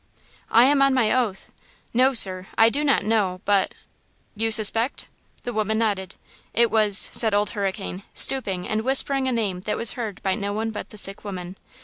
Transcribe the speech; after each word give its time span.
"I 0.49 0.63
am 0.63 0.81
on 0.81 0.95
my 0.95 1.11
oath! 1.13 1.51
No, 1.93 2.15
sir; 2.15 2.47
I 2.57 2.69
do 2.71 2.83
not 2.83 3.05
know, 3.05 3.39
but–" 3.45 3.75
"You 4.35 4.49
suspect?" 4.49 5.05
The 5.43 5.53
woman 5.53 5.77
nodded. 5.77 6.15
"It 6.55 6.71
was–" 6.71 6.97
said 7.13 7.35
old 7.35 7.51
Hurricane, 7.51 8.01
stooping 8.15 8.67
and 8.67 8.81
whispering 8.81 9.27
a 9.27 9.31
name 9.31 9.61
that 9.61 9.77
was 9.77 9.91
heard 9.91 10.19
by 10.23 10.33
no 10.33 10.53
one 10.53 10.71
but 10.71 10.89
the 10.89 10.97
sick 10.97 11.23
woman. 11.23 11.55